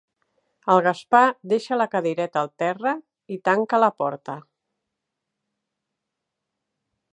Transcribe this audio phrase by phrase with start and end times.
[0.75, 2.95] El Gaspar deixa la cadireta al terra
[3.37, 4.39] i tanca la porta.